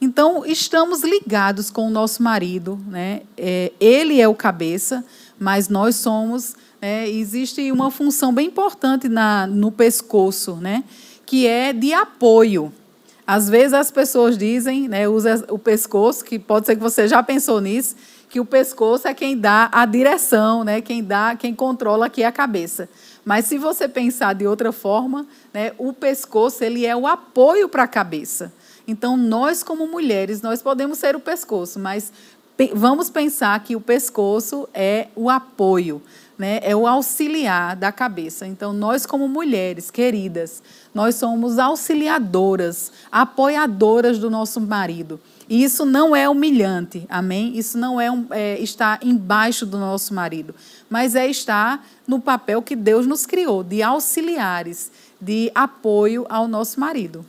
[0.00, 3.22] Então, estamos ligados com o nosso marido, né?
[3.36, 5.04] É, ele é o cabeça,
[5.38, 6.54] mas nós somos.
[6.80, 10.84] É, existe uma função bem importante na, no pescoço, né?
[11.24, 12.72] Que é de apoio.
[13.26, 17.20] Às vezes as pessoas dizem, né, usa o pescoço, que pode ser que você já
[17.24, 17.96] pensou nisso,
[18.28, 22.30] que o pescoço é quem dá a direção, né, quem dá, quem controla aqui a
[22.30, 22.88] cabeça.
[23.24, 27.82] Mas se você pensar de outra forma, né, o pescoço ele é o apoio para
[27.82, 28.52] a cabeça.
[28.86, 32.12] Então, nós como mulheres, nós podemos ser o pescoço, mas
[32.74, 36.00] vamos pensar que o pescoço é o apoio,
[36.38, 36.60] né?
[36.62, 38.46] é o auxiliar da cabeça.
[38.46, 40.62] Então, nós como mulheres queridas,
[40.94, 45.20] nós somos auxiliadoras, apoiadoras do nosso marido.
[45.48, 47.56] E isso não é humilhante, amém?
[47.56, 50.54] Isso não é, um, é estar embaixo do nosso marido,
[50.90, 56.80] mas é estar no papel que Deus nos criou, de auxiliares, de apoio ao nosso
[56.80, 57.24] marido.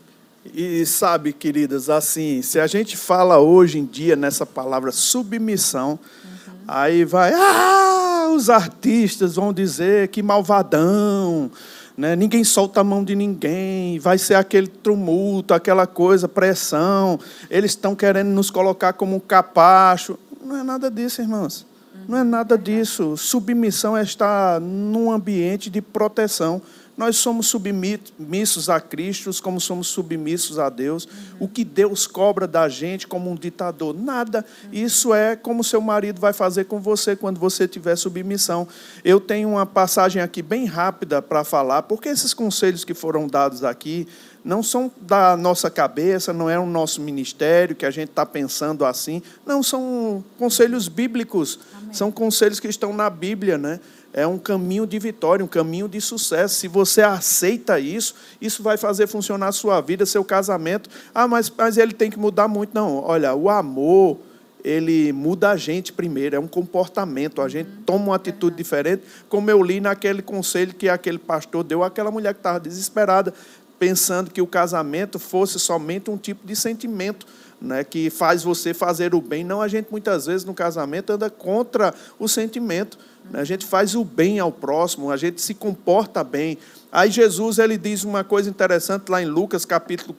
[0.54, 6.54] E sabe, queridas, assim, se a gente fala hoje em dia nessa palavra submissão, uhum.
[6.68, 11.52] aí vai, ah, os artistas vão dizer que malvadão,
[11.98, 12.16] né?
[12.16, 17.96] ninguém solta a mão de ninguém, vai ser aquele tumulto, aquela coisa, pressão, eles estão
[17.96, 20.18] querendo nos colocar como um capacho.
[20.44, 21.66] Não é nada disso, irmãos.
[22.08, 23.18] Não é nada disso.
[23.18, 26.62] Submissão é estar num ambiente de proteção
[26.98, 31.06] nós somos submissos a Cristo, como somos submissos a Deus.
[31.06, 31.12] Uhum.
[31.42, 33.94] O que Deus cobra da gente como um ditador?
[33.94, 34.44] Nada.
[34.72, 38.68] Isso é como seu marido vai fazer com você quando você tiver submissão.
[39.06, 43.64] Eu tenho uma passagem aqui bem rápida para falar, porque esses conselhos que foram dados
[43.64, 44.08] aqui
[44.44, 48.86] não são da nossa cabeça, não é o nosso ministério que a gente está pensando
[48.86, 49.22] assim.
[49.46, 51.94] Não, são conselhos bíblicos, Amém.
[51.94, 53.80] são conselhos que estão na Bíblia, né?
[54.18, 56.56] É um caminho de vitória, um caminho de sucesso.
[56.56, 60.90] Se você aceita isso, isso vai fazer funcionar a sua vida, seu casamento.
[61.14, 62.74] Ah, mas, mas ele tem que mudar muito.
[62.74, 64.18] Não, olha, o amor,
[64.64, 67.44] ele muda a gente primeiro, é um comportamento.
[67.44, 71.84] A gente toma uma atitude diferente, como eu li naquele conselho que aquele pastor deu
[71.84, 73.32] àquela mulher que estava desesperada,
[73.78, 77.28] pensando que o casamento fosse somente um tipo de sentimento.
[77.60, 79.44] Né, que faz você fazer o bem.
[79.44, 83.00] Não, a gente muitas vezes no casamento anda contra o sentimento.
[83.34, 86.58] A gente faz o bem ao próximo, a gente se comporta bem.
[86.92, 90.16] Aí Jesus ele diz uma coisa interessante lá em Lucas capítulo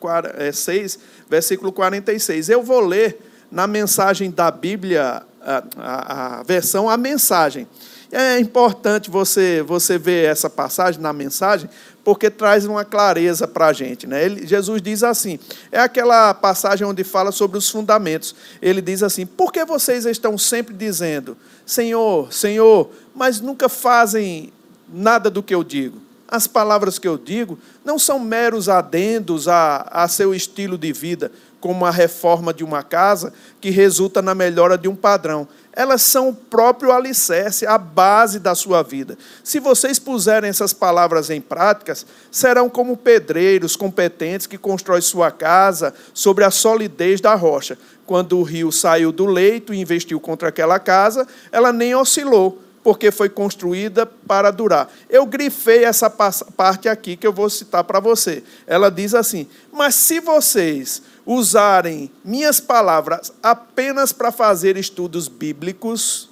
[0.52, 0.98] 6, eh,
[1.28, 2.48] versículo 46.
[2.48, 3.18] Eu vou ler
[3.50, 7.66] na mensagem da Bíblia, a, a, a versão a mensagem.
[8.10, 11.68] É importante você, você ver essa passagem na mensagem,
[12.02, 14.06] porque traz uma clareza para a gente.
[14.06, 14.24] Né?
[14.24, 15.38] Ele, Jesus diz assim:
[15.70, 18.34] é aquela passagem onde fala sobre os fundamentos.
[18.62, 21.36] Ele diz assim: por que vocês estão sempre dizendo,
[21.66, 24.50] Senhor, Senhor, mas nunca fazem
[24.90, 26.00] nada do que eu digo?
[26.26, 31.30] As palavras que eu digo não são meros adendos a, a seu estilo de vida,
[31.60, 35.48] como a reforma de uma casa que resulta na melhora de um padrão.
[35.78, 39.16] Elas são o próprio alicerce, a base da sua vida.
[39.44, 45.94] Se vocês puserem essas palavras em práticas, serão como pedreiros competentes que constroem sua casa
[46.12, 47.78] sobre a solidez da rocha.
[48.04, 53.10] Quando o rio saiu do leito e investiu contra aquela casa, ela nem oscilou porque
[53.10, 54.90] foi construída para durar.
[55.08, 58.42] Eu grifei essa parte aqui que eu vou citar para você.
[58.66, 66.30] Ela diz assim: Mas se vocês usarem minhas palavras apenas para fazer estudos bíblicos,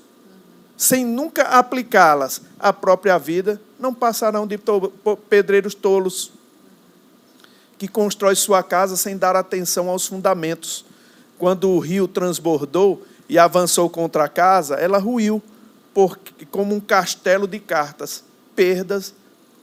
[0.74, 4.58] sem nunca aplicá-las à própria vida, não passarão de
[5.28, 6.32] pedreiros tolos
[7.76, 10.82] que constrói sua casa sem dar atenção aos fundamentos.
[11.38, 15.42] Quando o rio transbordou e avançou contra a casa, ela ruiu
[15.92, 18.24] porque, como um castelo de cartas,
[18.54, 19.12] perdas,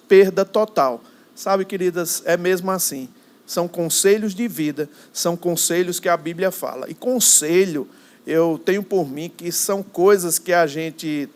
[0.08, 1.02] perda total.
[1.34, 3.10] Sabe, queridas, é mesmo assim.
[3.46, 6.90] São conselhos de vida, são conselhos que a Bíblia fala.
[6.90, 7.88] E conselho,
[8.26, 11.30] eu tenho por mim que são coisas que a gente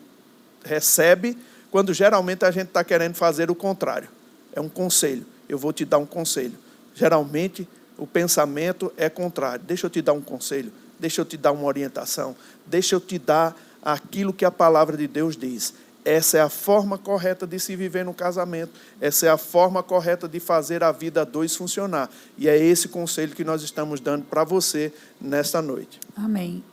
[0.64, 1.36] recebe
[1.70, 4.08] quando geralmente a gente está querendo fazer o contrário.
[4.52, 5.24] É um conselho.
[5.48, 6.54] Eu vou te dar um conselho.
[6.94, 9.64] Geralmente o pensamento é contrário.
[9.66, 12.34] Deixa eu te dar um conselho, deixa eu te dar uma orientação,
[12.64, 15.74] deixa eu te dar aquilo que a palavra de Deus diz.
[16.08, 18.72] Essa é a forma correta de se viver no casamento.
[18.98, 22.08] Essa é a forma correta de fazer a vida a dois funcionar.
[22.38, 24.90] E é esse conselho que nós estamos dando para você
[25.20, 26.00] nesta noite.
[26.16, 26.64] Amém.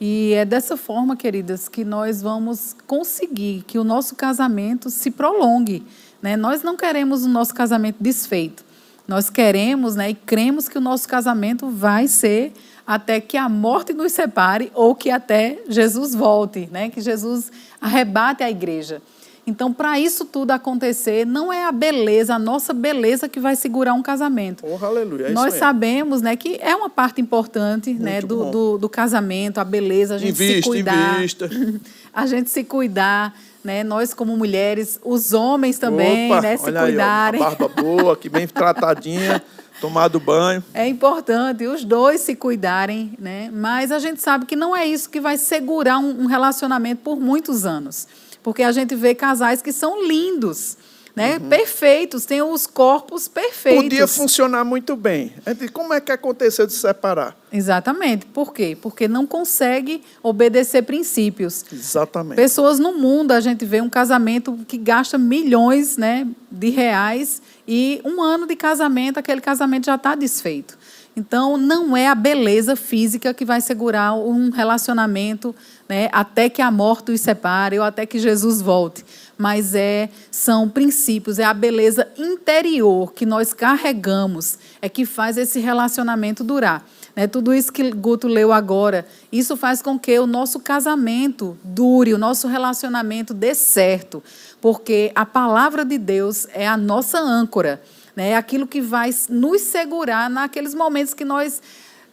[0.00, 5.86] E é dessa forma, queridas, que nós vamos conseguir que o nosso casamento se prolongue.
[6.22, 6.34] Né?
[6.38, 8.64] Nós não queremos o nosso casamento desfeito.
[9.06, 12.54] Nós queremos né, e cremos que o nosso casamento vai ser
[12.86, 16.90] até que a morte nos separe ou que até Jesus volte, né?
[16.90, 17.50] que Jesus
[17.80, 19.00] arrebate a igreja.
[19.46, 23.94] Então, para isso tudo acontecer, não é a beleza, a nossa beleza que vai segurar
[23.94, 24.64] um casamento.
[24.64, 25.26] Oh, aleluia.
[25.26, 29.64] É Nós sabemos né, que é uma parte importante né, do, do, do, casamento, a
[29.64, 31.18] beleza, a gente invista, se cuidar.
[31.18, 31.50] Invista.
[32.14, 33.34] a gente se cuidar.
[33.64, 33.82] Né?
[33.82, 37.40] Nós, como mulheres, os homens também, Opa, né, se cuidarem.
[37.40, 39.42] Aí, ó, a barba boa, que bem tratadinha.
[39.80, 40.62] Tomado banho.
[40.74, 43.50] É importante os dois se cuidarem, né?
[43.52, 47.64] Mas a gente sabe que não é isso que vai segurar um, relacionamento por muitos
[47.64, 48.06] anos.
[48.42, 50.76] Porque a gente vê casais que são lindos,
[51.20, 51.36] né?
[51.36, 51.48] Uhum.
[51.50, 53.82] Perfeitos, têm os corpos perfeitos.
[53.82, 55.32] Podia funcionar muito bem.
[55.72, 57.36] Como é que aconteceu de separar?
[57.52, 58.24] Exatamente.
[58.26, 58.76] Por quê?
[58.80, 61.64] Porque não consegue obedecer princípios.
[61.70, 62.36] Exatamente.
[62.36, 68.00] Pessoas no mundo, a gente vê um casamento que gasta milhões né, de reais e
[68.04, 70.78] um ano de casamento, aquele casamento já está desfeito.
[71.20, 75.54] Então, não é a beleza física que vai segurar um relacionamento
[75.86, 79.04] né, até que a morte os separe ou até que Jesus volte.
[79.36, 85.60] Mas é, são princípios, é a beleza interior que nós carregamos, é que faz esse
[85.60, 86.86] relacionamento durar.
[87.14, 92.14] Né, tudo isso que Guto leu agora, isso faz com que o nosso casamento dure,
[92.14, 94.22] o nosso relacionamento dê certo,
[94.58, 97.82] porque a palavra de Deus é a nossa âncora,
[98.20, 101.62] né, é aquilo que vai nos segurar naqueles momentos que nós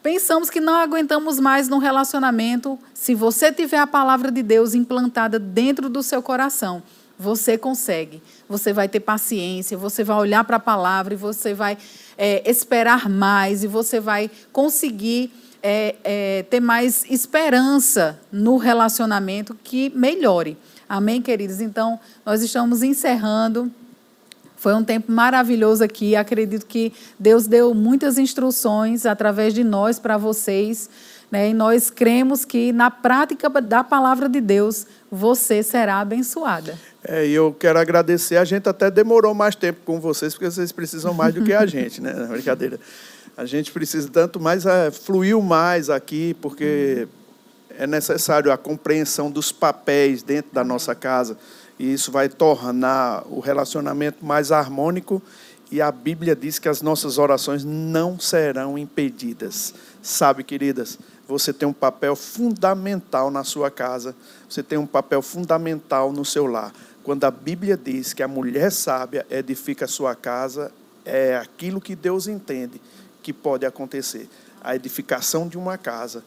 [0.02, 2.80] pensamos que não aguentamos mais no relacionamento.
[2.94, 6.82] Se você tiver a palavra de Deus implantada dentro do seu coração,
[7.20, 8.24] você consegue.
[8.48, 11.78] Você vai ter paciência, você vai olhar para a palavra e você vai
[12.18, 15.30] é, esperar mais e você vai conseguir
[15.62, 20.58] é, é, ter mais esperança no relacionamento que melhore.
[20.88, 21.60] Amém, queridos?
[21.60, 23.70] Então, nós estamos encerrando.
[24.58, 26.16] Foi um tempo maravilhoso aqui.
[26.16, 30.90] Acredito que Deus deu muitas instruções através de nós para vocês.
[31.32, 31.50] Né?
[31.50, 36.78] E nós cremos que na prática da palavra de Deus você será abençoada.
[37.04, 38.38] É, e eu quero agradecer.
[38.38, 41.66] A gente até demorou mais tempo com vocês, porque vocês precisam mais do que a
[41.66, 42.14] gente, né?
[42.28, 42.80] Brincadeira.
[43.38, 47.08] A gente precisa tanto mais, é, fluiu mais aqui, porque
[47.78, 51.38] é necessário a compreensão dos papéis dentro da nossa casa.
[51.80, 55.22] E isso vai tornar o relacionamento mais harmônico.
[55.72, 59.74] E a Bíblia diz que as nossas orações não serão impedidas.
[60.02, 60.98] Sabe, queridas,
[61.28, 64.16] você tem um papel fundamental na sua casa,
[64.50, 66.74] você tem um papel fundamental no seu lar.
[67.04, 70.72] Quando a Bíblia diz que a mulher sábia edifica a sua casa,
[71.06, 72.82] é aquilo que Deus entende
[73.22, 74.30] que pode acontecer.
[74.62, 76.24] A edificação de uma casa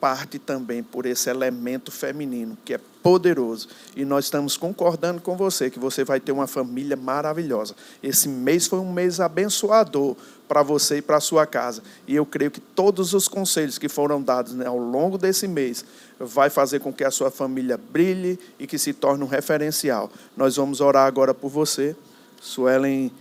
[0.00, 3.68] parte também por esse elemento feminino, que é poderoso.
[3.94, 7.74] E nós estamos concordando com você que você vai ter uma família maravilhosa.
[8.02, 10.16] Esse mês foi um mês abençoador
[10.48, 11.82] para você e para a sua casa.
[12.08, 15.84] E eu creio que todos os conselhos que foram dados né, ao longo desse mês
[16.18, 20.10] vai fazer com que a sua família brilhe e que se torne um referencial.
[20.36, 21.94] Nós vamos orar agora por você.
[22.40, 23.12] Suelen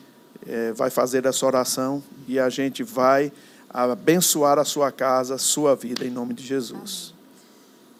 [0.48, 3.32] é, vai fazer essa oração e a gente vai
[3.70, 7.14] abençoar a sua casa, a sua vida, em nome de Jesus.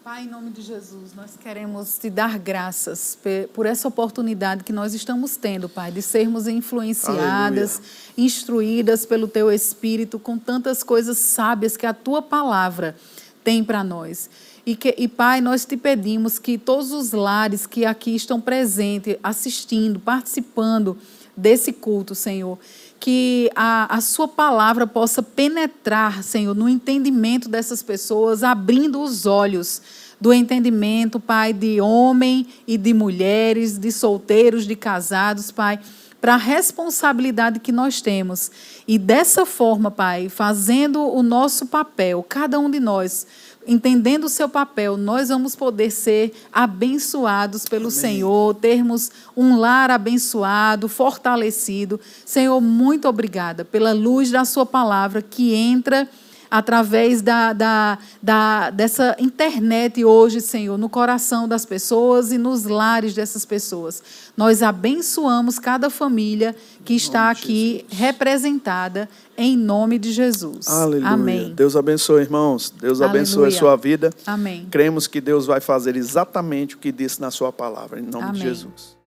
[0.02, 3.18] Pai, em nome de Jesus, nós queremos te dar graças
[3.52, 8.14] por essa oportunidade que nós estamos tendo, Pai, de sermos influenciadas, Aleluia.
[8.16, 12.96] instruídas pelo Teu Espírito com tantas coisas sábias que a Tua palavra
[13.44, 14.30] tem para nós.
[14.64, 19.16] E, que, e, Pai, nós te pedimos que todos os lares que aqui estão presentes,
[19.22, 20.96] assistindo, participando
[21.36, 22.58] desse culto, Senhor,
[23.00, 29.80] que a, a Sua palavra possa penetrar, Senhor, no entendimento dessas pessoas, abrindo os olhos
[30.20, 35.80] do entendimento, Pai, de homem e de mulheres, de solteiros, de casados, Pai,
[36.20, 38.50] para a responsabilidade que nós temos.
[38.86, 43.26] E dessa forma, Pai, fazendo o nosso papel, cada um de nós
[43.66, 47.98] entendendo o seu papel, nós vamos poder ser abençoados pelo Amém.
[47.98, 52.00] Senhor, termos um lar abençoado, fortalecido.
[52.24, 56.08] Senhor, muito obrigada pela luz da Sua palavra que entra
[56.50, 63.14] através da, da, da, dessa internet hoje, Senhor, no coração das pessoas e nos lares
[63.14, 64.02] dessas pessoas.
[64.36, 70.66] Nós abençoamos cada família que está aqui representada em nome de Jesus.
[70.66, 71.08] Aleluia.
[71.08, 71.54] Amém.
[71.54, 72.70] Deus abençoe, irmãos.
[72.70, 74.10] Deus abençoe a sua vida.
[74.26, 74.66] Amém.
[74.70, 78.32] Cremos que Deus vai fazer exatamente o que disse na sua palavra, em nome Amém.
[78.34, 78.96] de Jesus.